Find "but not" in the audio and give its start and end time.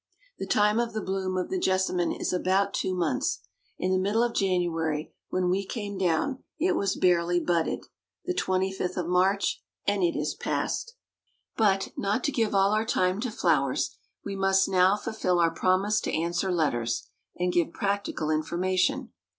11.55-12.23